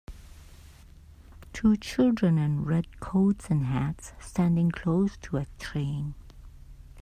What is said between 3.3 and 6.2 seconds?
and hats standing close to a train.